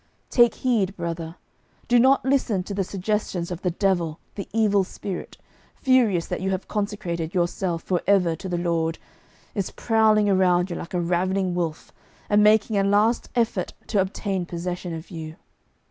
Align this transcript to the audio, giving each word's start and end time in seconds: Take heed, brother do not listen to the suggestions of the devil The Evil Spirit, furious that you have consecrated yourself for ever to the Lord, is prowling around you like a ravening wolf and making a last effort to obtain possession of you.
Take 0.31 0.55
heed, 0.55 0.97
brother 0.97 1.35
do 1.87 1.99
not 1.99 2.25
listen 2.25 2.63
to 2.63 2.73
the 2.73 2.83
suggestions 2.83 3.51
of 3.51 3.61
the 3.61 3.69
devil 3.69 4.17
The 4.33 4.49
Evil 4.51 4.83
Spirit, 4.83 5.37
furious 5.75 6.25
that 6.25 6.41
you 6.41 6.49
have 6.49 6.67
consecrated 6.67 7.35
yourself 7.35 7.83
for 7.83 8.01
ever 8.07 8.35
to 8.37 8.49
the 8.49 8.57
Lord, 8.57 8.97
is 9.53 9.69
prowling 9.69 10.27
around 10.27 10.71
you 10.71 10.75
like 10.75 10.95
a 10.95 10.99
ravening 10.99 11.53
wolf 11.53 11.91
and 12.31 12.43
making 12.43 12.79
a 12.79 12.83
last 12.83 13.29
effort 13.35 13.73
to 13.89 14.01
obtain 14.01 14.47
possession 14.47 14.91
of 14.95 15.11
you. 15.11 15.35